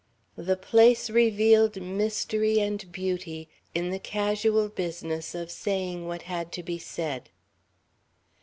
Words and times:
The 0.39 0.57
place 0.57 1.11
revealed 1.11 1.79
mystery 1.79 2.59
and 2.59 2.91
beauty 2.91 3.49
in 3.75 3.91
the 3.91 3.99
casual 3.99 4.67
business 4.67 5.35
of 5.35 5.51
saying 5.51 6.07
what 6.07 6.23
had 6.23 6.51
to 6.53 6.63
be 6.63 6.79
said. 6.79 7.29